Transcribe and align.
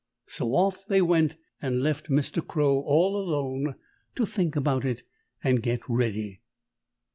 So 0.25 0.55
off 0.55 0.83
they 0.87 0.99
went 1.03 1.37
and 1.61 1.83
left 1.83 2.09
Mr. 2.09 2.43
Crow 2.43 2.79
all 2.79 3.15
alone 3.17 3.75
to 4.15 4.25
think 4.25 4.55
about 4.55 4.83
it 4.83 5.03
and 5.43 5.61
get 5.61 5.81
ready. 5.87 6.41